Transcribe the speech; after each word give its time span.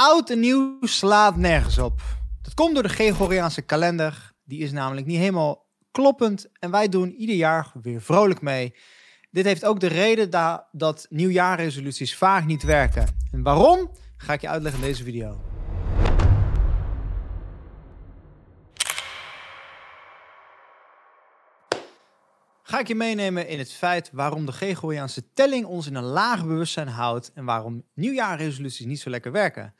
Oud 0.00 0.30
en 0.30 0.40
nieuw 0.40 0.76
slaat 0.80 1.36
nergens 1.36 1.78
op. 1.78 2.00
Dat 2.42 2.54
komt 2.54 2.74
door 2.74 2.82
de 2.82 2.88
Gregoriaanse 2.88 3.62
kalender. 3.62 4.32
Die 4.44 4.62
is 4.62 4.72
namelijk 4.72 5.06
niet 5.06 5.18
helemaal 5.18 5.66
kloppend. 5.90 6.46
En 6.58 6.70
wij 6.70 6.88
doen 6.88 7.14
ieder 7.14 7.36
jaar 7.36 7.72
weer 7.82 8.02
vrolijk 8.02 8.42
mee. 8.42 8.74
Dit 9.30 9.44
heeft 9.44 9.64
ook 9.64 9.80
de 9.80 9.86
reden 9.86 10.30
da 10.30 10.68
dat 10.72 11.06
nieuwjaarresoluties 11.08 12.16
vaak 12.16 12.46
niet 12.46 12.62
werken. 12.62 13.06
En 13.30 13.42
waarom? 13.42 13.90
Ga 14.16 14.32
ik 14.32 14.40
je 14.40 14.48
uitleggen 14.48 14.80
in 14.80 14.86
deze 14.86 15.04
video. 15.04 15.49
Ik 22.80 22.86
je 22.86 22.94
meenemen 22.94 23.48
in 23.48 23.58
het 23.58 23.72
feit 23.72 24.10
waarom 24.12 24.46
de 24.46 24.52
Gregoriaanse 24.52 25.32
telling 25.34 25.64
ons 25.64 25.86
in 25.86 25.94
een 25.94 26.04
laag 26.04 26.46
bewustzijn 26.46 26.88
houdt 26.88 27.32
en 27.34 27.44
waarom 27.44 27.82
nieuwjaarresoluties 27.94 28.86
niet 28.86 29.00
zo 29.00 29.10
lekker 29.10 29.32
werken. 29.32 29.74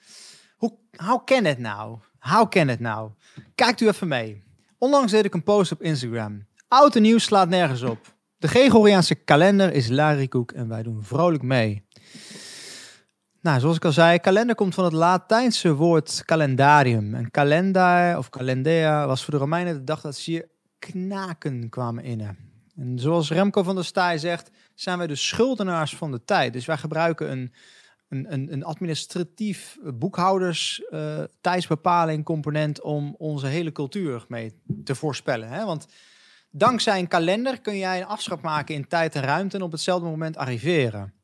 Hoe, 0.56 0.78
how 0.96 1.30
it 1.46 1.58
now? 1.58 2.02
How 2.18 2.48
can 2.48 2.68
it 2.68 2.80
now? 2.80 3.12
Kijkt 3.54 3.80
u 3.80 3.88
even 3.88 4.08
mee. 4.08 4.42
Onlangs 4.78 5.12
deed 5.12 5.24
ik 5.24 5.34
een 5.34 5.42
post 5.42 5.72
op 5.72 5.82
Instagram. 5.82 6.46
Oud 6.68 6.96
en 6.96 7.02
nieuw 7.02 7.18
slaat 7.18 7.48
nergens 7.48 7.82
op. 7.82 8.14
De 8.38 8.48
Gregoriaanse 8.48 9.14
kalender 9.14 9.72
is 9.72 9.88
larikoek 9.88 10.52
en 10.52 10.68
wij 10.68 10.82
doen 10.82 11.04
vrolijk 11.04 11.42
mee. 11.42 11.86
Nou, 13.40 13.60
zoals 13.60 13.76
ik 13.76 13.84
al 13.84 13.92
zei, 13.92 14.18
kalender 14.18 14.54
komt 14.54 14.74
van 14.74 14.84
het 14.84 14.92
Latijnse 14.92 15.74
woord 15.74 16.22
calendarium. 16.24 17.14
En 17.14 17.30
calenda 17.30 18.18
of 18.18 18.28
calendea 18.28 19.06
was 19.06 19.24
voor 19.24 19.32
de 19.32 19.40
Romeinen 19.40 19.74
de 19.74 19.84
dag 19.84 20.00
dat 20.00 20.16
ze 20.16 20.30
hier 20.30 20.48
knaken 20.78 21.68
kwamen 21.68 22.04
innen. 22.04 22.49
En 22.80 22.98
zoals 22.98 23.30
Remco 23.30 23.62
van 23.62 23.74
der 23.74 23.84
Staaij 23.84 24.18
zegt, 24.18 24.50
zijn 24.74 24.98
wij 24.98 25.06
de 25.06 25.14
schuldenaars 25.14 25.96
van 25.96 26.10
de 26.10 26.24
tijd. 26.24 26.52
Dus 26.52 26.66
wij 26.66 26.76
gebruiken 26.76 27.30
een, 27.30 27.52
een, 28.08 28.52
een, 28.52 28.64
administratief 28.64 29.78
boekhouders 29.94 30.82
uh, 30.90 31.22
tijdsbepaling 31.40 32.24
component 32.24 32.80
om 32.80 33.14
onze 33.18 33.46
hele 33.46 33.72
cultuur 33.72 34.24
mee 34.28 34.60
te 34.84 34.94
voorspellen. 34.94 35.48
Hè? 35.48 35.64
Want 35.64 35.86
dankzij 36.50 36.98
een 36.98 37.08
kalender 37.08 37.60
kun 37.60 37.78
jij 37.78 38.00
een 38.00 38.06
afspraak 38.06 38.40
maken 38.40 38.74
in 38.74 38.88
tijd 38.88 39.14
en 39.14 39.22
ruimte 39.22 39.56
en 39.56 39.62
op 39.62 39.72
hetzelfde 39.72 40.08
moment 40.08 40.36
arriveren. 40.36 41.14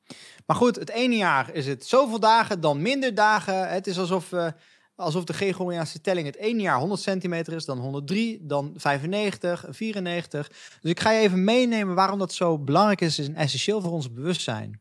Maar 0.47 0.57
goed, 0.57 0.77
het 0.77 0.91
ene 0.91 1.17
jaar 1.17 1.55
is 1.55 1.67
het 1.67 1.87
zoveel 1.87 2.21
dagen, 2.21 2.61
dan 2.61 2.83
minder 2.83 3.15
dagen. 3.15 3.69
Het 3.69 3.87
is 3.87 3.99
alsof 3.99 4.31
we 4.31 4.55
alsof 4.97 5.25
de 5.25 5.33
Gregoriaanse 5.33 6.01
telling 6.01 6.27
het 6.27 6.37
ene 6.37 6.63
jaar 6.63 6.79
100 6.79 7.01
centimeter 7.01 7.53
is, 7.53 7.65
dan 7.65 7.79
103, 7.79 8.47
dan 8.47 8.73
95, 8.77 9.65
94. 9.69 10.49
Dus 10.81 10.91
ik 10.91 11.01
ga 11.01 11.11
je 11.11 11.21
even 11.21 11.45
meenemen 11.45 11.95
waarom 11.95 12.19
dat 12.19 12.33
zo 12.33 12.59
belangrijk 12.59 13.01
is 13.01 13.19
en 13.19 13.35
essentieel 13.35 13.81
voor 13.81 13.93
ons 13.93 14.13
bewustzijn. 14.13 14.81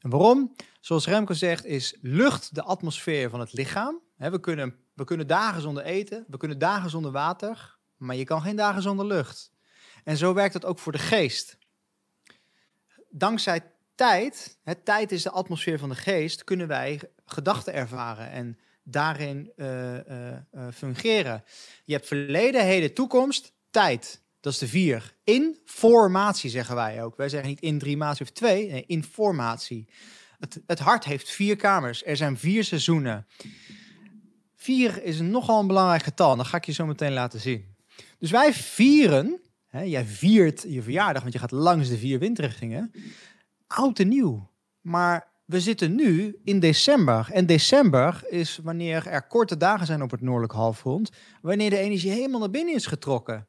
En 0.00 0.10
waarom? 0.10 0.54
Zoals 0.80 1.06
Remco 1.06 1.34
zegt, 1.34 1.64
is 1.64 1.98
lucht 2.00 2.54
de 2.54 2.62
atmosfeer 2.62 3.30
van 3.30 3.40
het 3.40 3.52
lichaam. 3.52 4.00
we, 4.16 4.40
kunnen, 4.40 4.74
we 4.94 5.04
kunnen 5.04 5.26
dagen 5.26 5.62
zonder 5.62 5.84
eten, 5.84 6.24
we 6.28 6.36
kunnen 6.36 6.58
dagen 6.58 6.90
zonder 6.90 7.12
water, 7.12 7.78
maar 7.96 8.16
je 8.16 8.24
kan 8.24 8.42
geen 8.42 8.56
dagen 8.56 8.82
zonder 8.82 9.06
lucht. 9.06 9.52
En 10.04 10.16
zo 10.16 10.34
werkt 10.34 10.54
het 10.54 10.64
ook 10.64 10.78
voor 10.78 10.92
de 10.92 10.98
geest. 10.98 11.58
Dankzij 13.10 13.72
tijd, 13.94 14.58
het 14.62 14.84
tijd 14.84 15.12
is 15.12 15.22
de 15.22 15.30
atmosfeer 15.30 15.78
van 15.78 15.88
de 15.88 15.94
geest, 15.94 16.44
kunnen 16.44 16.66
wij 16.66 17.00
gedachten 17.26 17.72
ervaren 17.74 18.30
en 18.30 18.58
daarin 18.84 19.52
uh, 19.56 19.94
uh, 19.94 20.02
fungeren. 20.74 21.44
Je 21.84 21.92
hebt 21.92 22.06
verleden, 22.06 22.64
heden, 22.64 22.94
toekomst, 22.94 23.52
tijd. 23.70 24.22
Dat 24.40 24.52
is 24.52 24.58
de 24.58 24.68
vier. 24.68 25.14
Informatie 25.24 26.50
zeggen 26.50 26.74
wij 26.74 27.02
ook. 27.02 27.16
Wij 27.16 27.28
zeggen 27.28 27.48
niet 27.48 27.60
informatie 27.60 28.24
of 28.24 28.30
twee, 28.30 28.84
informatie. 28.86 29.88
Het, 30.38 30.60
het 30.66 30.78
hart 30.78 31.04
heeft 31.04 31.30
vier 31.30 31.56
kamers. 31.56 32.04
Er 32.04 32.16
zijn 32.16 32.38
vier 32.38 32.64
seizoenen. 32.64 33.26
Vier 34.56 35.02
is 35.02 35.20
nogal 35.20 35.60
een 35.60 35.66
belangrijk 35.66 36.02
getal. 36.02 36.36
Dat 36.36 36.46
ga 36.46 36.56
ik 36.56 36.64
je 36.64 36.72
zo 36.72 36.86
meteen 36.86 37.12
laten 37.12 37.40
zien. 37.40 37.74
Dus 38.18 38.30
wij 38.30 38.52
vieren, 38.52 39.40
hè, 39.66 39.80
jij 39.80 40.04
viert 40.04 40.64
je 40.68 40.82
verjaardag, 40.82 41.22
want 41.22 41.34
je 41.34 41.40
gaat 41.40 41.50
langs 41.50 41.88
de 41.88 41.98
vier 41.98 42.18
windrichtingen. 42.18 42.92
Oud 43.66 43.98
en 43.98 44.08
nieuw. 44.08 44.50
Maar 44.80 45.32
we 45.44 45.60
zitten 45.60 45.94
nu 45.94 46.40
in 46.44 46.60
december. 46.60 47.28
En 47.32 47.46
december 47.46 48.22
is 48.28 48.58
wanneer 48.62 49.06
er 49.06 49.26
korte 49.26 49.56
dagen 49.56 49.86
zijn 49.86 50.02
op 50.02 50.10
het 50.10 50.20
noordelijk 50.20 50.52
halfrond, 50.52 51.10
wanneer 51.42 51.70
de 51.70 51.78
energie 51.78 52.10
helemaal 52.10 52.40
naar 52.40 52.50
binnen 52.50 52.74
is 52.74 52.86
getrokken. 52.86 53.48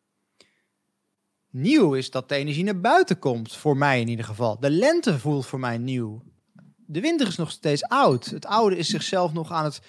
Nieuw 1.49 1.93
is 1.93 2.11
dat 2.11 2.29
de 2.29 2.35
energie 2.35 2.63
naar 2.63 2.79
buiten 2.79 3.19
komt, 3.19 3.55
voor 3.55 3.77
mij 3.77 4.01
in 4.01 4.07
ieder 4.07 4.25
geval. 4.25 4.59
De 4.59 4.69
lente 4.69 5.19
voelt 5.19 5.45
voor 5.45 5.59
mij 5.59 5.77
nieuw. 5.77 6.23
De 6.75 7.01
winter 7.01 7.27
is 7.27 7.35
nog 7.35 7.51
steeds 7.51 7.83
oud. 7.83 8.25
Het 8.25 8.45
oude 8.45 8.77
is 8.77 8.89
zichzelf 8.89 9.33
nog 9.33 9.51
aan 9.51 9.63
het 9.63 9.81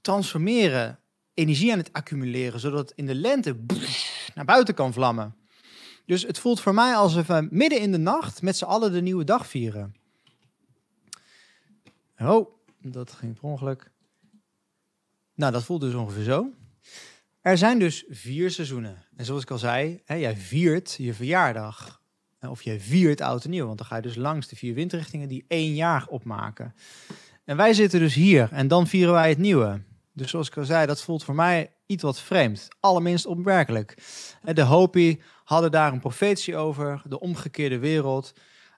transformeren, 0.00 0.98
energie 1.34 1.72
aan 1.72 1.78
het 1.78 1.92
accumuleren, 1.92 2.60
zodat 2.60 2.92
in 2.94 3.06
de 3.06 3.14
lente 3.14 3.64
naar 4.34 4.44
buiten 4.44 4.74
kan 4.74 4.92
vlammen. 4.92 5.36
Dus 6.06 6.22
het 6.22 6.38
voelt 6.38 6.60
voor 6.60 6.74
mij 6.74 6.94
alsof 6.94 7.26
we 7.26 7.46
midden 7.50 7.80
in 7.80 7.92
de 7.92 7.98
nacht 7.98 8.42
met 8.42 8.56
z'n 8.56 8.64
allen 8.64 8.92
de 8.92 9.02
nieuwe 9.02 9.24
dag 9.24 9.46
vieren. 9.46 9.94
Oh, 12.24 12.54
dat 12.78 13.12
ging 13.12 13.34
per 13.34 13.44
ongeluk. 13.44 13.90
Nou, 15.34 15.52
dat 15.52 15.64
voelt 15.64 15.80
dus 15.80 15.94
ongeveer 15.94 16.22
zo. 16.22 16.50
Er 17.40 17.58
zijn 17.58 17.78
dus 17.78 18.04
vier 18.08 18.50
seizoenen. 18.50 19.04
En 19.16 19.24
zoals 19.24 19.42
ik 19.42 19.50
al 19.50 19.58
zei, 19.58 20.00
hè, 20.04 20.14
jij 20.14 20.36
viert 20.36 20.94
je 20.98 21.14
verjaardag. 21.14 22.02
Of 22.40 22.62
jij 22.62 22.80
viert 22.80 23.20
oud 23.20 23.44
en 23.44 23.50
nieuw. 23.50 23.66
Want 23.66 23.78
dan 23.78 23.86
ga 23.86 23.96
je 23.96 24.02
dus 24.02 24.16
langs 24.16 24.48
de 24.48 24.56
vier 24.56 24.74
windrichtingen 24.74 25.28
die 25.28 25.44
één 25.48 25.74
jaar 25.74 26.06
opmaken. 26.06 26.74
En 27.44 27.56
wij 27.56 27.72
zitten 27.72 28.00
dus 28.00 28.14
hier. 28.14 28.48
En 28.52 28.68
dan 28.68 28.86
vieren 28.86 29.12
wij 29.12 29.28
het 29.28 29.38
nieuwe. 29.38 29.82
Dus 30.12 30.30
zoals 30.30 30.48
ik 30.48 30.56
al 30.56 30.64
zei, 30.64 30.86
dat 30.86 31.02
voelt 31.02 31.24
voor 31.24 31.34
mij 31.34 31.72
iets 31.86 32.02
wat 32.02 32.20
vreemd. 32.20 32.68
Allerminst 32.80 33.26
opmerkelijk. 33.26 33.94
De 34.42 34.62
Hopi 34.62 35.22
hadden 35.44 35.70
daar 35.70 35.92
een 35.92 36.00
profetie 36.00 36.56
over. 36.56 37.02
De 37.08 37.20
omgekeerde 37.20 37.78
wereld. 37.78 38.32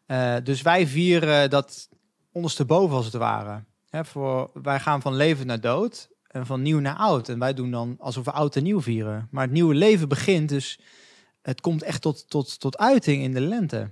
Uh, 0.06 0.36
dus 0.42 0.62
wij 0.62 0.86
vieren 0.86 1.50
dat 1.50 1.88
ondersteboven 2.34 2.96
als 2.96 3.04
het 3.04 3.14
ware. 3.14 3.62
voor, 3.90 4.50
wij 4.62 4.80
gaan 4.80 5.02
van 5.02 5.14
leven 5.14 5.46
naar 5.46 5.60
dood 5.60 6.08
en 6.26 6.46
van 6.46 6.62
nieuw 6.62 6.78
naar 6.78 6.96
oud. 6.96 7.28
En 7.28 7.38
wij 7.38 7.54
doen 7.54 7.70
dan 7.70 7.96
alsof 7.98 8.24
we 8.24 8.30
oud 8.30 8.56
en 8.56 8.62
nieuw 8.62 8.80
vieren. 8.80 9.28
Maar 9.30 9.42
het 9.42 9.52
nieuwe 9.52 9.74
leven 9.74 10.08
begint, 10.08 10.48
dus 10.48 10.80
het 11.42 11.60
komt 11.60 11.82
echt 11.82 12.02
tot, 12.02 12.30
tot, 12.30 12.60
tot 12.60 12.78
uiting 12.78 13.22
in 13.22 13.32
de 13.32 13.40
lente. 13.40 13.90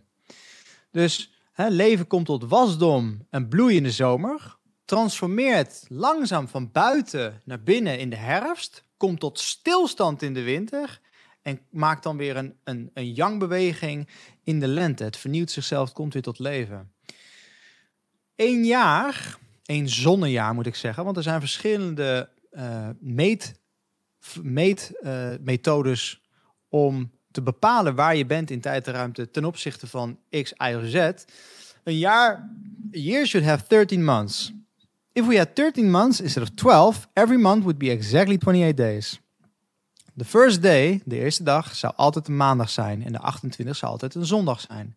Dus 0.91 1.33
leven 1.57 2.07
komt 2.07 2.27
tot 2.27 2.45
wasdom 2.45 3.27
en 3.31 3.49
bloei 3.49 3.77
in 3.77 3.83
de 3.83 3.91
zomer. 3.91 4.57
Transformeert 4.85 5.85
langzaam 5.89 6.49
van 6.49 6.71
buiten 6.73 7.41
naar 7.45 7.63
binnen 7.63 7.99
in 7.99 8.11
de 8.11 8.17
herfst. 8.17 8.85
Komt 8.97 9.21
tot 9.21 9.39
stilstand 9.39 10.23
in 10.23 10.35
de 10.35 10.43
winter. 10.43 11.01
En 11.43 11.61
maakt 11.71 12.03
dan 12.03 12.17
weer 12.17 12.37
een, 12.37 12.55
een, 12.65 12.91
een 12.95 13.13
yang-beweging 13.13 14.09
in 14.45 14.61
de 14.61 14.69
lente. 14.69 15.05
Het 15.05 15.17
vernieuwt 15.17 15.51
zichzelf, 15.51 15.93
komt 15.93 16.13
weer 16.13 16.23
tot 16.23 16.39
leven 16.39 16.93
één 18.37 18.65
jaar, 18.65 19.39
één 19.65 19.89
zonnejaar 19.89 20.55
moet 20.55 20.67
ik 20.67 20.75
zeggen, 20.75 21.05
want 21.05 21.17
er 21.17 21.23
zijn 21.23 21.41
verschillende 21.41 22.29
uh, 22.53 22.89
meet, 23.01 23.55
meetmethodes 24.43 26.21
uh, 26.23 26.29
om 26.69 27.11
te 27.31 27.43
bepalen 27.43 27.95
waar 27.95 28.17
je 28.17 28.27
bent 28.27 28.51
in 28.51 28.61
tijd 28.61 28.87
en 28.87 28.93
ruimte 28.93 29.31
ten 29.31 29.45
opzichte 29.45 29.87
van 29.87 30.19
X, 30.43 30.53
Y 30.53 30.75
of 30.75 30.85
Z. 30.85 31.11
Een 31.85 31.99
jaar, 31.99 32.51
a 32.95 32.99
year 32.99 33.27
should 33.27 33.47
have 33.47 33.65
13 33.69 34.05
months. 34.05 34.53
If 35.13 35.27
we 35.27 35.37
had 35.37 35.57
13 35.57 35.91
months 35.91 36.21
instead 36.21 36.43
of 36.43 36.51
12, 36.55 37.09
every 37.13 37.41
month 37.41 37.63
would 37.63 37.79
be 37.79 37.91
exactly 37.91 38.39
28 38.39 38.77
days. 38.77 39.21
The 40.17 40.25
first 40.25 40.63
day, 40.63 41.01
de 41.05 41.19
eerste 41.19 41.43
dag, 41.43 41.75
zou 41.77 41.93
altijd 41.97 42.29
een 42.29 42.37
maandag 42.37 42.71
zijn 42.71 43.05
en 43.05 43.13
de 43.13 43.19
28 43.19 43.77
zou 43.77 43.93
altijd 43.93 44.15
een 44.15 44.27
zondag 44.27 44.61
zijn. 44.61 44.97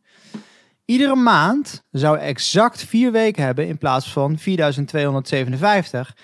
Iedere 0.85 1.15
maand 1.15 1.83
zou 1.91 2.17
exact 2.17 2.83
vier 2.83 3.11
weken 3.11 3.43
hebben 3.43 3.67
in 3.67 3.77
plaats 3.77 4.11
van 4.11 4.37
4257. 4.37 6.17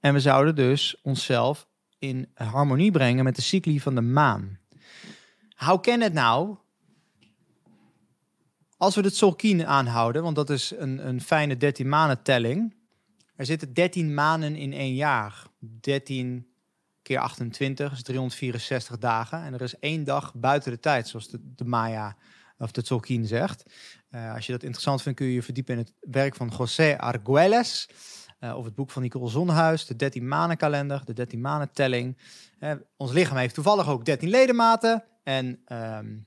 En 0.00 0.12
we 0.12 0.20
zouden 0.20 0.54
dus 0.54 1.00
onszelf 1.02 1.68
in 1.98 2.28
harmonie 2.34 2.90
brengen 2.90 3.24
met 3.24 3.36
de 3.36 3.42
cycli 3.42 3.80
van 3.80 3.94
de 3.94 4.00
maan. 4.00 4.58
How 5.56 5.82
can 5.82 6.02
it 6.02 6.12
nou? 6.12 6.56
Als 8.76 8.94
we 8.94 9.00
het 9.00 9.16
Solkien 9.16 9.66
aanhouden, 9.66 10.22
want 10.22 10.36
dat 10.36 10.50
is 10.50 10.72
een, 10.76 11.08
een 11.08 11.20
fijne 11.20 11.56
13 11.56 11.88
maanden 11.88 12.22
telling. 12.22 12.74
Er 13.36 13.46
zitten 13.46 13.72
13 13.72 14.14
maanden 14.14 14.56
in 14.56 14.72
één 14.72 14.94
jaar. 14.94 15.42
13 15.80 16.46
keer 17.02 17.18
28 17.18 17.92
is 17.92 18.02
364 18.02 18.98
dagen. 18.98 19.42
En 19.42 19.54
er 19.54 19.60
is 19.60 19.78
één 19.78 20.04
dag 20.04 20.34
buiten 20.34 20.72
de 20.72 20.80
tijd, 20.80 21.08
zoals 21.08 21.28
de 21.30 21.64
Maya 21.64 22.16
of 22.58 22.70
de 22.70 22.82
Tolkien 22.82 23.26
zegt. 23.26 23.62
Uh, 24.10 24.34
als 24.34 24.46
je 24.46 24.52
dat 24.52 24.62
interessant 24.62 25.02
vindt, 25.02 25.18
kun 25.18 25.28
je 25.28 25.34
je 25.34 25.42
verdiepen 25.42 25.74
in 25.74 25.80
het 25.80 25.92
werk 26.00 26.34
van 26.34 26.52
José 26.58 26.98
Arguelles. 26.98 27.88
Uh, 28.40 28.56
of 28.56 28.64
het 28.64 28.74
boek 28.74 28.90
van 28.90 29.02
Nicole 29.02 29.28
Zonhuis, 29.28 29.86
de 29.86 29.96
13 29.96 30.28
manen 30.28 30.56
kalender, 30.56 31.02
de 31.04 31.12
13 31.12 31.40
manen 31.40 31.72
telling. 31.72 32.18
Uh, 32.60 32.72
ons 32.96 33.12
lichaam 33.12 33.36
heeft 33.36 33.54
toevallig 33.54 33.88
ook 33.88 34.04
13 34.04 34.28
ledematen. 34.28 35.04
En 35.22 35.46
um, 35.72 36.26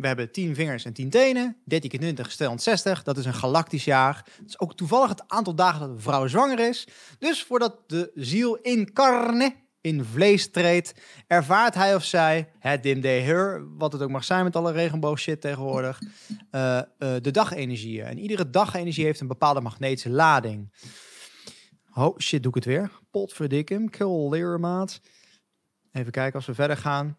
we 0.00 0.06
hebben 0.06 0.32
10 0.32 0.54
vingers 0.54 0.84
en 0.84 0.92
10 0.92 1.10
tenen. 1.10 1.56
13 1.64 1.90
keer 1.90 1.98
20 1.98 2.26
is 2.26 2.34
260. 2.34 3.02
Dat 3.02 3.18
is 3.18 3.24
een 3.24 3.34
galactisch 3.34 3.84
jaar. 3.84 4.16
Het 4.36 4.48
is 4.48 4.60
ook 4.60 4.76
toevallig 4.76 5.08
het 5.08 5.28
aantal 5.28 5.54
dagen 5.54 5.80
dat 5.80 5.88
een 5.88 6.00
vrouw 6.00 6.26
zwanger 6.26 6.58
is. 6.58 6.88
Dus 7.18 7.42
voordat 7.42 7.88
de 7.88 8.10
ziel 8.14 8.54
in 8.54 8.92
carne, 8.92 9.54
in 9.80 10.04
vlees 10.04 10.50
treedt, 10.50 10.94
ervaart 11.26 11.74
hij 11.74 11.94
of 11.94 12.04
zij, 12.04 12.50
het 12.58 12.82
dim 12.82 13.00
de 13.00 13.08
her, 13.08 13.76
wat 13.76 13.92
het 13.92 14.02
ook 14.02 14.10
mag 14.10 14.24
zijn 14.24 14.44
met 14.44 14.56
alle 14.56 14.72
regenboog 14.72 15.18
shit 15.18 15.40
tegenwoordig, 15.40 16.00
uh, 16.52 16.76
uh, 16.76 16.82
de 16.98 17.30
dagenergieën. 17.30 18.04
En 18.04 18.18
iedere 18.18 18.50
dagenergie 18.50 19.04
heeft 19.04 19.20
een 19.20 19.26
bepaalde 19.26 19.60
magnetische 19.60 20.10
lading. 20.10 20.72
Oh 21.94 22.18
shit, 22.18 22.42
doe 22.42 22.50
ik 22.56 22.64
het 22.64 22.64
weer. 22.64 22.90
Potverdikkem, 23.10 23.90
kill 23.90 24.58
maat. 24.58 25.00
Even 25.92 26.12
kijken 26.12 26.34
als 26.34 26.46
we 26.46 26.54
verder 26.54 26.76
gaan. 26.76 27.18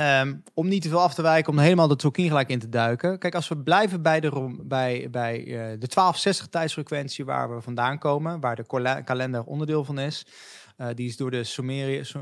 Um, 0.00 0.42
om 0.54 0.68
niet 0.68 0.82
te 0.82 0.88
veel 0.88 1.00
af 1.00 1.14
te 1.14 1.22
wijken, 1.22 1.52
om 1.52 1.58
helemaal 1.58 1.88
de 1.88 1.96
Tolkien 1.96 2.28
gelijk 2.28 2.48
in 2.48 2.58
te 2.58 2.68
duiken. 2.68 3.18
Kijk, 3.18 3.34
als 3.34 3.48
we 3.48 3.58
blijven 3.58 4.02
bij 4.02 4.20
de, 4.20 4.56
bij, 4.62 5.08
bij, 5.10 5.38
uh, 5.38 5.46
de 5.54 5.88
1260 5.88 6.46
tijdsfrequentie 6.46 7.24
waar 7.24 7.54
we 7.54 7.60
vandaan 7.60 7.98
komen, 7.98 8.40
waar 8.40 8.56
de 8.56 9.02
kalender 9.04 9.44
onderdeel 9.44 9.84
van 9.84 9.98
is. 9.98 10.26
Uh, 10.78 10.86
die 10.94 11.08
is 11.08 11.16
door 11.16 11.30
de 11.30 11.44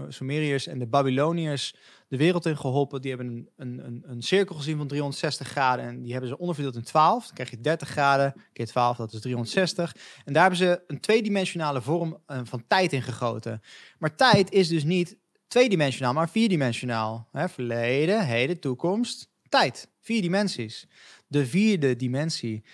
Sumeriërs, 0.09 0.67
en 0.67 0.79
de 0.79 0.87
Babyloniërs 0.87 1.75
de 2.09 2.17
wereld 2.17 2.47
in 2.47 2.57
geholpen. 2.57 3.01
Die 3.01 3.15
hebben 3.15 3.49
een, 3.57 3.83
een, 3.87 4.03
een, 4.07 4.23
cirkel 4.23 4.57
gezien 4.57 4.77
van 4.77 4.87
360 4.87 5.49
graden 5.49 5.85
en 5.85 6.03
die 6.03 6.13
hebben 6.13 6.31
ze 6.31 6.39
onderverdeeld 6.39 6.77
in 6.77 6.83
12. 6.83 7.25
Dan 7.25 7.35
krijg 7.35 7.51
je 7.51 7.61
30 7.61 7.89
graden 7.89 8.35
keer 8.53 8.67
12, 8.67 8.97
dat 8.97 9.13
is 9.13 9.21
360. 9.21 9.97
En 10.25 10.33
daar 10.33 10.43
hebben 10.43 10.61
ze 10.61 10.83
een 10.87 11.01
tweedimensionale 11.01 11.83
vorm 11.83 12.19
uh, 12.27 12.41
van 12.43 12.65
tijd 12.67 12.93
in 12.93 13.03
gegoten. 13.03 13.63
Maar 13.99 14.15
tijd 14.15 14.51
is 14.51 14.69
dus 14.69 14.85
niet 14.85 15.17
tweedimensionaal, 15.53 16.13
maar 16.13 16.29
vierdimensionaal. 16.29 17.29
Hè, 17.33 17.49
verleden, 17.49 18.27
heden, 18.27 18.61
toekomst, 18.61 19.31
tijd. 19.49 19.89
Vier 20.01 20.23
dimensies. 20.23 20.87
De 21.27 21.47
vierde 21.47 21.97
dimensie. 21.97 22.65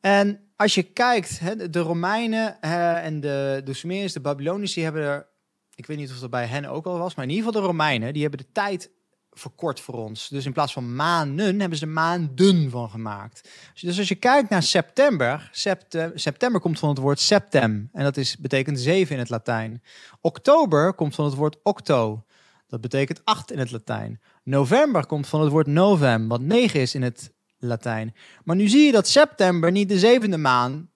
En 0.00 0.52
als 0.56 0.74
je 0.74 0.82
kijkt, 0.82 1.38
hè, 1.38 1.70
de 1.70 1.78
Romeinen 1.78 2.56
hè, 2.60 2.92
en 2.92 3.20
de, 3.20 3.60
de 3.64 3.72
Sumeriërs, 3.72 4.12
de 4.12 4.20
Babyloniërs, 4.20 4.74
die 4.74 4.84
hebben 4.84 5.02
er, 5.02 5.28
ik 5.74 5.86
weet 5.86 5.96
niet 5.96 6.10
of 6.10 6.18
dat 6.18 6.30
bij 6.30 6.46
hen 6.46 6.64
ook 6.64 6.86
al 6.86 6.98
was, 6.98 7.14
maar 7.14 7.24
in 7.24 7.30
ieder 7.30 7.46
geval 7.46 7.60
de 7.60 7.66
Romeinen, 7.66 8.12
die 8.12 8.22
hebben 8.22 8.40
de 8.40 8.52
tijd 8.52 8.90
verkort 9.34 9.80
voor 9.80 9.94
ons. 9.94 10.28
Dus 10.28 10.46
in 10.46 10.52
plaats 10.52 10.72
van 10.72 10.94
maanden 10.94 11.60
hebben 11.60 11.78
ze 11.78 11.86
maanden 11.86 12.70
van 12.70 12.90
gemaakt. 12.90 13.48
Dus 13.80 13.98
als 13.98 14.08
je 14.08 14.14
kijkt 14.14 14.50
naar 14.50 14.62
september, 14.62 15.48
september, 15.52 16.20
september 16.20 16.60
komt 16.60 16.78
van 16.78 16.88
het 16.88 16.98
woord 16.98 17.20
septem. 17.20 17.88
En 17.92 18.04
dat 18.04 18.16
is, 18.16 18.36
betekent 18.36 18.80
zeven 18.80 19.14
in 19.14 19.18
het 19.20 19.30
Latijn. 19.30 19.82
Oktober 20.20 20.94
komt 20.94 21.14
van 21.14 21.24
het 21.24 21.34
woord 21.34 21.56
octo. 21.62 22.24
Dat 22.66 22.80
betekent 22.80 23.20
acht 23.24 23.50
in 23.50 23.58
het 23.58 23.70
Latijn. 23.70 24.20
November 24.42 25.06
komt 25.06 25.26
van 25.26 25.40
het 25.40 25.50
woord 25.50 25.66
novem, 25.66 26.28
wat 26.28 26.40
negen 26.40 26.80
is 26.80 26.94
in 26.94 27.02
het 27.02 27.32
Latijn. 27.58 28.14
Maar 28.44 28.56
nu 28.56 28.68
zie 28.68 28.86
je 28.86 28.92
dat 28.92 29.08
september 29.08 29.70
niet 29.70 29.88
de 29.88 29.98
zevende 29.98 30.36
maand 30.36 30.86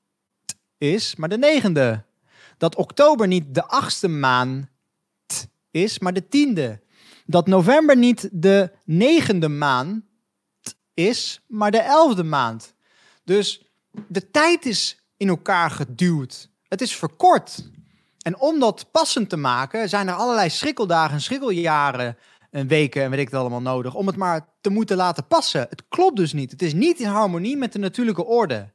is, 0.78 1.16
maar 1.16 1.28
de 1.28 1.38
negende. 1.38 2.04
Dat 2.58 2.76
oktober 2.76 3.26
niet 3.26 3.54
de 3.54 3.64
achtste 3.64 4.08
maand 4.08 4.68
is, 5.70 5.98
maar 5.98 6.12
de 6.12 6.28
tiende 6.28 6.80
dat 7.26 7.46
november 7.46 7.96
niet 7.96 8.28
de 8.32 8.70
negende 8.84 9.48
maand 9.48 10.04
is, 10.94 11.40
maar 11.46 11.70
de 11.70 11.80
elfde 11.80 12.24
maand. 12.24 12.74
Dus 13.24 13.66
de 14.08 14.30
tijd 14.30 14.66
is 14.66 14.98
in 15.16 15.28
elkaar 15.28 15.70
geduwd. 15.70 16.50
Het 16.68 16.80
is 16.80 16.96
verkort. 16.96 17.70
En 18.22 18.38
om 18.38 18.60
dat 18.60 18.90
passend 18.90 19.28
te 19.28 19.36
maken, 19.36 19.88
zijn 19.88 20.08
er 20.08 20.14
allerlei 20.14 20.50
schrikkeldagen, 20.50 21.20
schrikkeljaren 21.20 22.16
en 22.50 22.66
weken 22.66 23.02
en 23.02 23.10
weet 23.10 23.18
ik 23.18 23.30
het 23.30 23.40
allemaal 23.40 23.62
nodig. 23.62 23.94
Om 23.94 24.06
het 24.06 24.16
maar 24.16 24.48
te 24.60 24.70
moeten 24.70 24.96
laten 24.96 25.26
passen. 25.26 25.66
Het 25.70 25.82
klopt 25.88 26.16
dus 26.16 26.32
niet. 26.32 26.50
Het 26.50 26.62
is 26.62 26.74
niet 26.74 27.00
in 27.00 27.06
harmonie 27.06 27.56
met 27.56 27.72
de 27.72 27.78
natuurlijke 27.78 28.24
orde. 28.24 28.72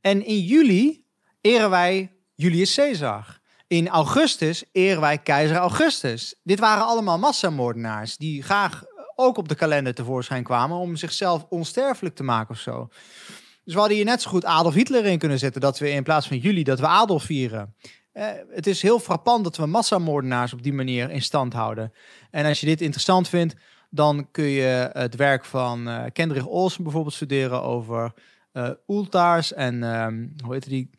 En 0.00 0.24
in 0.24 0.40
juli 0.40 1.04
eren 1.40 1.70
wij 1.70 2.12
Julius 2.34 2.74
Caesar. 2.74 3.37
In 3.68 3.88
augustus 3.88 4.64
eren 4.72 5.00
wij 5.00 5.18
keizer 5.18 5.56
Augustus. 5.56 6.34
Dit 6.42 6.58
waren 6.58 6.84
allemaal 6.84 7.18
massamoordenaars 7.18 8.16
die 8.16 8.42
graag 8.42 8.84
ook 9.14 9.36
op 9.36 9.48
de 9.48 9.54
kalender 9.54 9.94
tevoorschijn 9.94 10.42
kwamen 10.42 10.76
om 10.76 10.96
zichzelf 10.96 11.46
onsterfelijk 11.48 12.14
te 12.14 12.22
maken 12.22 12.50
of 12.50 12.60
zo. 12.60 12.88
Dus 13.64 13.74
we 13.74 13.78
hadden 13.78 13.96
hier 13.96 14.06
net 14.06 14.22
zo 14.22 14.30
goed 14.30 14.44
Adolf 14.44 14.74
Hitler 14.74 15.04
in 15.04 15.18
kunnen 15.18 15.38
zetten, 15.38 15.60
dat 15.60 15.78
we 15.78 15.90
in 15.90 16.02
plaats 16.02 16.28
van 16.28 16.38
juli, 16.38 16.62
dat 16.62 16.80
we 16.80 16.86
Adolf 16.86 17.22
vieren. 17.22 17.74
Eh, 18.12 18.26
het 18.50 18.66
is 18.66 18.82
heel 18.82 18.98
frappant 18.98 19.44
dat 19.44 19.56
we 19.56 19.66
massamoordenaars 19.66 20.52
op 20.52 20.62
die 20.62 20.72
manier 20.72 21.10
in 21.10 21.22
stand 21.22 21.52
houden. 21.52 21.92
En 22.30 22.46
als 22.46 22.60
je 22.60 22.66
dit 22.66 22.80
interessant 22.80 23.28
vindt, 23.28 23.54
dan 23.90 24.30
kun 24.30 24.44
je 24.44 24.90
het 24.92 25.16
werk 25.16 25.44
van 25.44 25.88
uh, 25.88 26.04
Kendrick 26.12 26.48
Olsen 26.48 26.82
bijvoorbeeld 26.82 27.14
studeren 27.14 27.62
over 27.62 28.12
uh, 28.52 28.70
Ultars 28.86 29.52
en 29.52 29.82
ehm, 29.82 30.26
hoe 30.44 30.52
heet 30.52 30.68
die? 30.68 30.90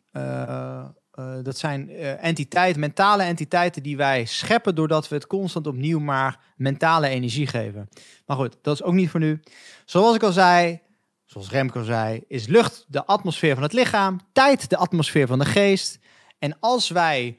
Uh, 1.20 1.34
dat 1.42 1.58
zijn 1.58 1.90
uh, 1.90 2.24
entiteiten, 2.24 2.80
mentale 2.80 3.22
entiteiten 3.22 3.82
die 3.82 3.96
wij 3.96 4.24
scheppen 4.24 4.74
doordat 4.74 5.08
we 5.08 5.14
het 5.14 5.26
constant 5.26 5.66
opnieuw 5.66 5.98
maar 5.98 6.38
mentale 6.56 7.08
energie 7.08 7.46
geven. 7.46 7.88
Maar 8.26 8.36
goed, 8.36 8.56
dat 8.62 8.74
is 8.74 8.82
ook 8.82 8.94
niet 8.94 9.10
voor 9.10 9.20
nu. 9.20 9.40
Zoals 9.84 10.14
ik 10.14 10.22
al 10.22 10.32
zei, 10.32 10.80
zoals 11.24 11.50
Remco 11.50 11.82
zei, 11.82 12.22
is 12.28 12.46
lucht 12.46 12.84
de 12.88 13.04
atmosfeer 13.04 13.54
van 13.54 13.62
het 13.62 13.72
lichaam, 13.72 14.20
tijd 14.32 14.70
de 14.70 14.76
atmosfeer 14.76 15.26
van 15.26 15.38
de 15.38 15.44
geest. 15.44 15.98
En 16.38 16.56
als 16.60 16.88
wij 16.88 17.38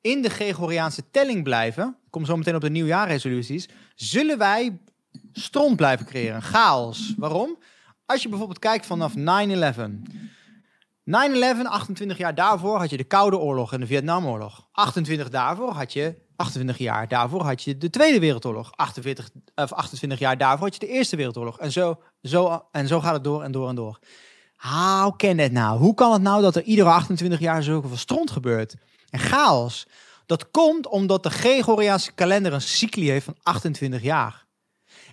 in 0.00 0.22
de 0.22 0.30
Gregoriaanse 0.30 1.02
telling 1.10 1.42
blijven, 1.42 1.96
kom 2.10 2.24
zo 2.24 2.36
meteen 2.36 2.54
op 2.54 2.60
de 2.60 2.70
nieuwjaarresoluties, 2.70 3.68
zullen 3.94 4.38
wij 4.38 4.78
stront 5.32 5.76
blijven 5.76 6.06
creëren, 6.06 6.42
chaos. 6.42 7.14
Waarom? 7.16 7.58
Als 8.06 8.22
je 8.22 8.28
bijvoorbeeld 8.28 8.58
kijkt 8.58 8.86
vanaf 8.86 9.14
9-11. 9.16 9.20
9-11, 11.08 11.10
28 11.10 12.18
jaar 12.18 12.34
daarvoor 12.34 12.78
had 12.78 12.90
je 12.90 12.96
de 12.96 13.04
Koude 13.04 13.38
Oorlog 13.38 13.72
en 13.72 13.80
de 13.80 13.86
Vietnamoorlog. 13.86 14.68
28 14.72 15.28
daarvoor 15.28 15.72
had 15.72 15.92
je, 15.92 16.14
28 16.36 16.78
jaar 16.78 17.08
daarvoor 17.08 17.42
had 17.42 17.62
je 17.62 17.78
de 17.78 17.90
Tweede 17.90 18.20
Wereldoorlog. 18.20 18.72
48, 18.74 19.30
of 19.54 19.72
28 19.72 20.18
jaar 20.18 20.38
daarvoor 20.38 20.66
had 20.66 20.74
je 20.74 20.86
de 20.86 20.92
Eerste 20.92 21.16
Wereldoorlog. 21.16 21.58
En 21.58 21.72
zo, 21.72 22.02
zo, 22.22 22.64
en 22.72 22.88
zo 22.88 23.00
gaat 23.00 23.12
het 23.12 23.24
door 23.24 23.42
en 23.42 23.52
door 23.52 23.68
en 23.68 23.74
door. 23.74 23.98
Hoe 24.56 25.16
kan 25.16 25.38
het 25.38 25.52
nou? 25.52 25.78
Hoe 25.78 25.94
kan 25.94 26.12
het 26.12 26.22
nou 26.22 26.42
dat 26.42 26.56
er 26.56 26.62
iedere 26.62 26.88
28 26.88 27.40
jaar 27.40 27.62
zoveel 27.62 27.96
stront 27.96 28.30
gebeurt? 28.30 28.74
En 29.10 29.18
chaos. 29.18 29.86
Dat 30.26 30.50
komt 30.50 30.86
omdat 30.86 31.22
de 31.22 31.30
Gregoriaanse 31.30 32.12
kalender 32.12 32.52
een 32.52 32.60
cycli 32.60 33.10
heeft 33.10 33.24
van 33.24 33.36
28 33.42 34.02
jaar. 34.02 34.46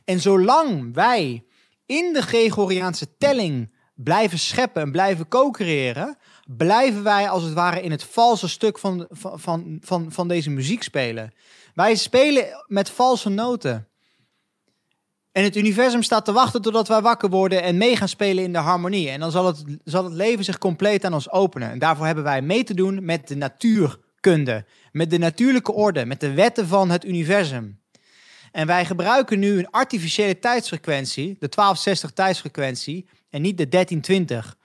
En 0.05 0.19
zolang 0.19 0.93
wij 0.93 1.45
in 1.85 2.13
de 2.13 2.21
Gregoriaanse 2.21 3.17
telling 3.17 3.74
blijven 3.95 4.39
scheppen 4.39 4.81
en 4.81 4.91
blijven 4.91 5.27
co-creëren, 5.27 6.17
blijven 6.57 7.03
wij 7.03 7.29
als 7.29 7.43
het 7.43 7.53
ware 7.53 7.81
in 7.81 7.91
het 7.91 8.03
valse 8.03 8.49
stuk 8.49 8.79
van, 8.79 9.07
van, 9.09 9.77
van, 9.81 10.11
van 10.11 10.27
deze 10.27 10.49
muziek 10.49 10.83
spelen. 10.83 11.33
Wij 11.73 11.95
spelen 11.95 12.65
met 12.67 12.89
valse 12.89 13.29
noten. 13.29 13.87
En 15.31 15.43
het 15.43 15.55
universum 15.55 16.03
staat 16.03 16.25
te 16.25 16.31
wachten 16.31 16.61
totdat 16.61 16.87
wij 16.87 17.01
wakker 17.01 17.29
worden 17.29 17.61
en 17.61 17.77
mee 17.77 17.95
gaan 17.95 18.07
spelen 18.07 18.43
in 18.43 18.53
de 18.53 18.59
harmonie. 18.59 19.09
En 19.09 19.19
dan 19.19 19.31
zal 19.31 19.45
het, 19.45 19.63
zal 19.83 20.03
het 20.03 20.13
leven 20.13 20.43
zich 20.43 20.57
compleet 20.57 21.05
aan 21.05 21.13
ons 21.13 21.31
openen. 21.31 21.69
En 21.69 21.79
daarvoor 21.79 22.05
hebben 22.05 22.23
wij 22.23 22.41
mee 22.41 22.63
te 22.63 22.73
doen 22.73 23.05
met 23.05 23.27
de 23.27 23.35
natuurkunde, 23.35 24.65
met 24.91 25.09
de 25.09 25.17
natuurlijke 25.17 25.73
orde, 25.73 26.05
met 26.05 26.19
de 26.19 26.33
wetten 26.33 26.67
van 26.67 26.89
het 26.89 27.05
universum. 27.05 27.79
En 28.55 28.67
wij 28.67 28.85
gebruiken 28.85 29.39
nu 29.39 29.57
een 29.57 29.69
artificiële 29.69 30.39
tijdsfrequentie, 30.39 31.25
de 31.25 31.49
1260 31.49 32.11
tijdsfrequentie, 32.11 33.07
en 33.29 33.41
niet 33.41 33.57
de 33.57 33.67
1320. 33.67 34.57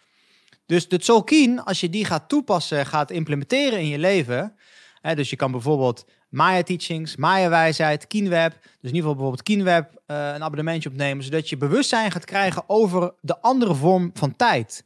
Dus 0.67 0.89
de 0.89 0.99
Tzolk'in, 0.99 1.63
als 1.63 1.81
je 1.81 1.91
die 1.91 2.05
gaat 2.05 2.29
toepassen, 2.29 2.87
gaat 2.87 3.11
implementeren 3.11 3.79
in 3.79 3.87
je 3.87 3.99
leven. 3.99 4.57
Hè, 5.01 5.15
dus 5.15 5.31
je 5.31 5.37
kan 5.37 5.51
bijvoorbeeld 5.51 6.05
Maya 6.29 6.63
Teachings, 6.63 7.17
Maya 7.17 7.49
Wijsheid, 7.49 8.07
Kienweb. 8.07 8.53
Dus 8.53 8.91
in 8.91 8.95
ieder 8.95 9.01
geval 9.01 9.15
bijvoorbeeld 9.15 9.43
Kienweb 9.43 9.91
uh, 9.93 10.17
een 10.35 10.43
abonnementje 10.43 10.89
opnemen. 10.89 11.25
Zodat 11.25 11.49
je 11.49 11.57
bewustzijn 11.57 12.11
gaat 12.11 12.25
krijgen 12.25 12.65
over 12.67 13.15
de 13.21 13.41
andere 13.41 13.75
vorm 13.75 14.11
van 14.15 14.37
tijd. 14.37 14.85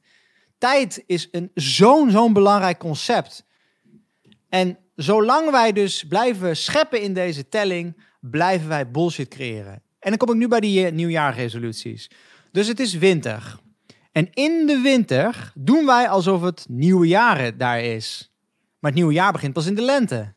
Tijd 0.59 1.03
is 1.07 1.29
een 1.31 1.51
zo'n 1.55 2.11
zo'n 2.11 2.33
belangrijk 2.33 2.79
concept. 2.79 3.45
En 4.49 4.79
zolang 4.97 5.51
wij 5.51 5.73
dus 5.73 6.05
blijven 6.05 6.57
scheppen 6.57 7.01
in 7.01 7.15
deze 7.15 7.49
telling, 7.49 7.97
blijven 8.31 8.69
wij 8.69 8.91
bullshit 8.91 9.29
creëren. 9.29 9.83
En 9.99 10.11
dan 10.11 10.17
kom 10.17 10.31
ik 10.31 10.37
nu 10.37 10.49
bij 10.49 10.61
die 10.61 10.87
uh, 10.87 10.93
nieuwjaarresoluties. 10.93 12.11
Dus 12.53 12.67
het 12.67 12.81
is 12.81 12.95
winter. 12.95 13.59
En 14.13 14.33
in 14.33 14.67
de 14.67 14.81
winter 14.81 15.53
doen 15.55 15.87
wij 15.87 16.09
alsof 16.09 16.43
het 16.43 16.67
nieuwe 16.69 17.07
jaar 17.07 17.57
daar 17.57 17.81
is. 17.81 18.33
Maar 18.79 18.91
het 18.91 19.01
nieuwe 19.01 19.15
jaar 19.15 19.33
begint 19.33 19.53
pas 19.53 19.67
in 19.67 19.75
de 19.75 19.83
lente. 19.83 20.35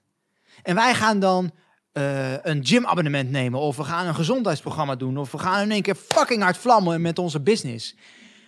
En 0.63 0.75
wij 0.75 0.93
gaan 0.93 1.19
dan 1.19 1.51
uh, 1.93 2.43
een 2.43 2.65
gymabonnement 2.65 3.29
nemen. 3.29 3.59
Of 3.59 3.77
we 3.77 3.83
gaan 3.83 4.07
een 4.07 4.15
gezondheidsprogramma 4.15 4.95
doen. 4.95 5.17
Of 5.17 5.31
we 5.31 5.37
gaan 5.37 5.61
in 5.61 5.71
één 5.71 5.81
keer 5.81 5.95
fucking 5.95 6.41
hard 6.41 6.57
vlammen 6.57 7.01
met 7.01 7.19
onze 7.19 7.41
business. 7.41 7.95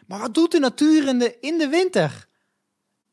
Maar 0.08 0.20
wat 0.20 0.34
doet 0.34 0.52
de 0.52 0.60
natuur 0.60 1.08
in 1.08 1.20
de, 1.20 1.38
in 1.40 1.58
de 1.58 1.68
winter? 1.68 2.28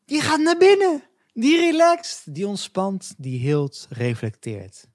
Die 0.04 0.20
gaat 0.20 0.40
naar 0.40 0.56
binnen. 0.56 1.02
Die 1.32 1.56
relaxt, 1.56 2.34
die 2.34 2.46
ontspant, 2.46 3.14
die 3.16 3.38
hield, 3.38 3.86
reflecteert. 3.90 4.88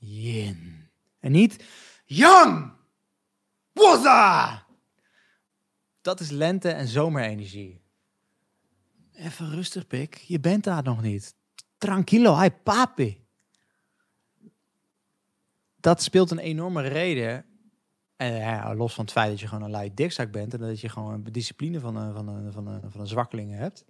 Yin. 0.00 0.88
En 1.18 1.32
niet 1.32 1.64
yang. 2.04 2.72
Woza! 3.72 4.66
Dat 6.00 6.20
is 6.20 6.30
lente- 6.30 6.70
en 6.70 6.88
zomerenergie. 6.88 7.82
Even 9.12 9.50
rustig, 9.50 9.86
pik. 9.86 10.14
Je 10.14 10.40
bent 10.40 10.64
daar 10.64 10.82
nog 10.82 11.02
niet. 11.02 11.34
Tranquilo, 11.78 12.32
hai 12.32 12.50
papi. 12.50 13.26
Dat 15.76 16.02
speelt 16.02 16.30
een 16.30 16.38
enorme 16.38 16.82
reden. 16.82 17.44
En 18.16 18.34
ja, 18.34 18.74
los 18.74 18.94
van 18.94 19.04
het 19.04 19.12
feit 19.12 19.30
dat 19.30 19.40
je 19.40 19.46
gewoon 19.46 19.64
een 19.64 19.70
lui 19.70 19.94
dikzak 19.94 20.30
bent... 20.30 20.54
en 20.54 20.60
dat 20.60 20.80
je 20.80 20.88
gewoon 20.88 21.12
een 21.12 21.32
discipline 21.32 21.80
van 21.80 21.96
een, 21.96 22.14
van 22.14 22.28
een, 22.28 22.52
van 22.52 22.66
een, 22.66 22.90
van 22.90 23.00
een 23.00 23.06
zwakkeling 23.06 23.54
hebt. 23.54 23.84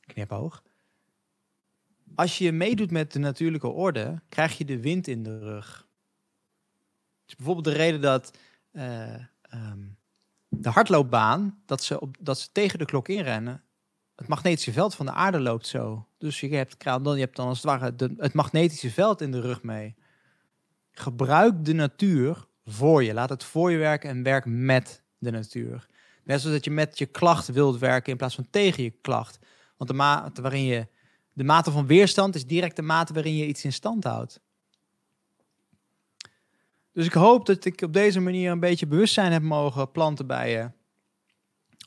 Knipoog. 0.00 0.62
Als 2.14 2.38
je 2.38 2.52
meedoet 2.52 2.90
met 2.90 3.12
de 3.12 3.18
natuurlijke 3.18 3.68
orde... 3.68 4.20
krijg 4.28 4.58
je 4.58 4.64
de 4.64 4.80
wind 4.80 5.08
in 5.08 5.22
de 5.22 5.38
rug. 5.38 5.86
Dus 7.24 7.36
bijvoorbeeld 7.36 7.64
de 7.66 7.82
reden 7.82 8.00
dat... 8.00 8.38
eh, 8.72 9.14
ehm, 9.42 9.80
de 10.48 10.68
hardloopbaan, 10.68 11.62
dat 11.66 11.82
ze, 11.82 12.00
op, 12.00 12.16
dat 12.20 12.38
ze 12.38 12.48
tegen 12.52 12.78
de 12.78 12.84
klok 12.84 13.08
inrennen, 13.08 13.62
het 14.16 14.28
magnetische 14.28 14.72
veld 14.72 14.94
van 14.94 15.06
de 15.06 15.12
aarde 15.12 15.40
loopt 15.40 15.66
zo. 15.66 16.06
Dus 16.18 16.40
je 16.40 16.48
hebt, 16.48 16.84
dan, 16.84 17.14
je 17.14 17.20
hebt 17.20 17.36
dan 17.36 17.46
als 17.46 17.56
het 17.56 17.66
ware 17.66 17.94
het 18.16 18.32
magnetische 18.32 18.90
veld 18.90 19.20
in 19.20 19.30
de 19.30 19.40
rug 19.40 19.62
mee. 19.62 19.94
Gebruik 20.92 21.64
de 21.64 21.72
natuur 21.72 22.46
voor 22.64 23.02
je. 23.02 23.14
Laat 23.14 23.28
het 23.28 23.44
voor 23.44 23.70
je 23.70 23.76
werken 23.76 24.10
en 24.10 24.22
werk 24.22 24.44
met 24.44 25.02
de 25.18 25.30
natuur. 25.30 25.86
Net 26.24 26.40
zoals 26.40 26.56
dat 26.56 26.64
je 26.64 26.70
met 26.70 26.98
je 26.98 27.06
klacht 27.06 27.48
wilt 27.48 27.78
werken 27.78 28.12
in 28.12 28.18
plaats 28.18 28.34
van 28.34 28.46
tegen 28.50 28.82
je 28.82 28.90
klacht. 29.00 29.38
Want 29.76 29.90
de 29.90 29.96
mate 29.96 30.42
waarin 30.42 30.64
je 30.64 30.86
de 31.32 31.44
mate 31.44 31.70
van 31.70 31.86
weerstand 31.86 32.34
is 32.34 32.46
direct 32.46 32.76
de 32.76 32.82
mate 32.82 33.12
waarin 33.12 33.36
je 33.36 33.46
iets 33.46 33.64
in 33.64 33.72
stand 33.72 34.04
houdt. 34.04 34.40
Dus 36.92 37.06
ik 37.06 37.12
hoop 37.12 37.46
dat 37.46 37.64
ik 37.64 37.80
op 37.80 37.92
deze 37.92 38.20
manier 38.20 38.50
een 38.50 38.60
beetje 38.60 38.86
bewustzijn 38.86 39.32
heb 39.32 39.42
mogen 39.42 39.90
planten 39.90 40.26
bij 40.26 40.50
je 40.50 40.70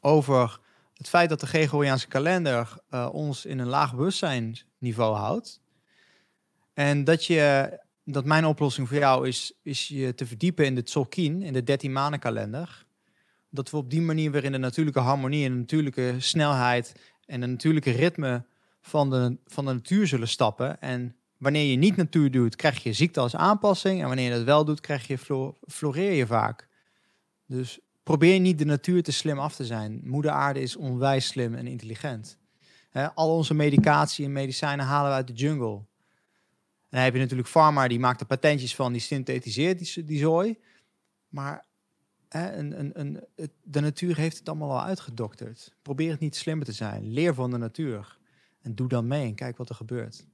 over 0.01 0.59
het 0.93 1.09
feit 1.09 1.29
dat 1.29 1.39
de 1.39 1.47
Gregoriaanse 1.47 2.07
kalender 2.07 2.77
uh, 2.89 3.09
ons 3.11 3.45
in 3.45 3.59
een 3.59 3.67
laag 3.67 3.95
bewustzijnsniveau 3.95 5.15
houdt. 5.15 5.61
En 6.73 7.03
dat, 7.03 7.25
je, 7.25 7.79
dat 8.03 8.25
mijn 8.25 8.45
oplossing 8.45 8.87
voor 8.87 8.97
jou 8.97 9.27
is, 9.27 9.53
is 9.63 9.87
je 9.87 10.15
te 10.15 10.25
verdiepen 10.25 10.65
in 10.65 10.75
de 10.75 10.83
Tzolk'in, 10.83 11.41
in 11.41 11.53
de 11.53 11.63
13 11.63 11.91
maanden 11.91 12.19
kalender. 12.19 12.85
Dat 13.49 13.69
we 13.69 13.77
op 13.77 13.89
die 13.89 14.01
manier 14.01 14.31
weer 14.31 14.43
in 14.43 14.51
de 14.51 14.57
natuurlijke 14.57 14.99
harmonie 14.99 15.45
en 15.45 15.51
de 15.51 15.57
natuurlijke 15.57 16.15
snelheid 16.17 16.95
en 17.25 17.39
de 17.39 17.47
natuurlijke 17.47 17.91
ritme 17.91 18.45
van 18.86 19.10
de, 19.10 19.38
van 19.46 19.65
de 19.65 19.74
natuur 19.74 20.08
zullen 20.08 20.27
stappen. 20.27 20.82
En 20.82 21.15
wanneer 21.38 21.72
je 21.72 21.77
niet 21.77 21.96
natuur 21.96 22.32
doet, 22.32 22.56
krijg 22.56 22.84
je 22.84 22.94
ziekte 22.94 23.20
als 23.20 23.36
aanpassing. 23.36 24.01
En 24.01 24.08
wanneer 24.08 24.30
je 24.30 24.36
dat 24.36 24.44
wel 24.44 24.65
doet, 24.65 24.80
krijg 24.80 25.08
je 25.08 25.18
flo 25.18 25.58
floreer 25.68 26.12
je 26.12 26.27
vaak. 26.27 26.68
Dus 27.46 27.80
probeer 28.04 28.39
niet 28.39 28.58
de 28.58 28.65
natuur 28.65 29.04
te 29.04 29.12
slim 29.12 29.39
af 29.39 29.56
te 29.56 29.65
zijn. 29.65 30.01
Moeder 30.04 30.32
aarde 30.32 30.62
is 30.62 30.75
onwijs 30.75 31.27
slim 31.27 31.56
en 31.56 31.68
intelligent. 31.68 32.38
al 33.15 33.36
onze 33.36 33.54
medicatie 33.54 34.25
en 34.25 34.32
medicijnen 34.32 34.86
halen 34.86 35.10
we 35.10 35.15
uit 35.15 35.27
de 35.27 35.34
jungle. 35.34 35.75
En 35.75 35.86
dan 36.89 37.01
heb 37.01 37.13
je 37.13 37.20
natuurlijk 37.20 37.50
Pharma, 37.50 37.88
die 37.88 38.00
maakt 38.00 38.20
er 38.20 38.25
patentjes 38.25 38.75
van, 38.75 38.92
die 38.92 39.01
synthetiseert 39.01 39.80
die, 39.80 40.04
die 40.04 40.20
zooi. 40.20 40.60
Maar 41.30 41.65
een, 42.30 42.80
een, 42.80 43.00
een, 43.00 43.24
de 43.63 43.80
natuur 43.80 44.15
heeft 44.15 44.38
het 44.38 44.50
allemaal 44.50 44.72
al 44.72 44.84
uitgedokterd. 44.84 45.75
Probeer 45.82 46.12
het 46.12 46.20
niet 46.20 46.36
slimmer 46.36 46.65
te 46.65 46.72
zijn. 46.72 47.13
Leer 47.13 47.34
van 47.34 47.51
de 47.51 47.58
natuur. 47.58 48.18
En 48.65 48.75
doe 48.75 48.88
dan 48.88 49.07
mee 49.07 49.25
en 49.25 49.36
kijk 49.36 49.57
wat 49.57 49.69
er 49.69 49.75
gebeurt. 49.75 50.27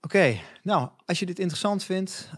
Oké, 0.00 0.40
nou, 0.62 0.88
als 1.06 1.18
je 1.18 1.26
dit 1.26 1.38
interessant 1.38 1.84
vindt, 1.84 2.30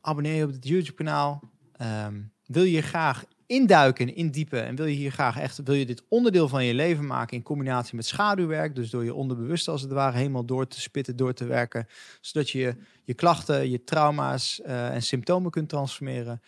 abonneer 0.00 0.34
je 0.34 0.44
op 0.44 0.52
het 0.52 0.68
YouTube-kanaal. 0.68 1.50
Um, 1.80 2.32
wil 2.46 2.62
je 2.62 2.82
graag 2.82 3.24
induiken, 3.46 4.14
indiepen 4.14 4.64
en 4.64 4.76
wil 4.76 4.86
je 4.86 4.94
hier 4.94 5.12
graag 5.12 5.38
echt, 5.38 5.62
wil 5.62 5.74
je 5.74 5.86
dit 5.86 6.02
onderdeel 6.08 6.48
van 6.48 6.64
je 6.64 6.74
leven 6.74 7.06
maken 7.06 7.36
in 7.36 7.42
combinatie 7.42 7.96
met 7.96 8.06
schaduwwerk, 8.06 8.74
dus 8.74 8.90
door 8.90 9.04
je 9.04 9.14
onderbewust 9.14 9.68
als 9.68 9.82
het 9.82 9.92
ware 9.92 10.16
helemaal 10.16 10.44
door 10.44 10.66
te 10.66 10.80
spitten, 10.80 11.16
door 11.16 11.34
te 11.34 11.44
werken, 11.44 11.86
zodat 12.20 12.50
je 12.50 12.76
je 13.04 13.14
klachten, 13.14 13.70
je 13.70 13.84
trauma's 13.84 14.60
uh, 14.66 14.94
en 14.94 15.02
symptomen 15.02 15.50
kunt 15.50 15.68
transformeren. 15.68 16.42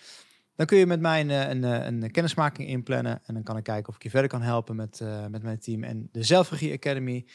Dan 0.57 0.67
kun 0.67 0.79
je 0.79 0.87
met 0.87 1.01
mij 1.01 1.21
een, 1.21 1.31
een, 1.31 2.03
een, 2.03 2.11
kennismaking 2.11 2.69
inplannen 2.69 3.21
en 3.25 3.35
dan 3.35 3.43
kan 3.43 3.57
ik 3.57 3.65
kijken 3.65 3.89
of 3.89 3.95
ik 3.95 4.03
je 4.03 4.11
verder 4.11 4.31
kan 4.31 4.43
helpen 4.43 4.77
met, 4.77 5.01
uh, 5.01 5.27
met 5.27 5.43
mijn 5.43 5.59
team 5.59 5.85
en 5.85 6.09
de 6.13 6.23
Zelfregie 6.23 6.73
Academy. 6.73 7.27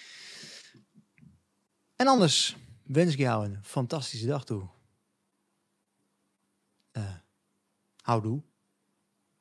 En 1.95 2.07
anders 2.07 2.57
wens 2.83 3.13
ik 3.13 3.19
jou 3.19 3.45
een 3.45 3.63
fantastische 3.63 4.27
dag 4.27 4.45
toe. 4.45 4.67
Uh, 6.93 7.15
houdoe. 8.01 8.41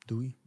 Doei. 0.05 0.38